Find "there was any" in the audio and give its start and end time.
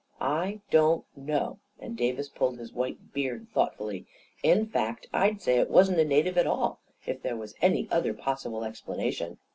7.21-7.87